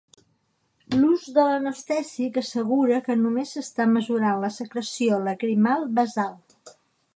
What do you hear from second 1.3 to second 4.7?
de l'anestèsic assegura que només s'està mesurant la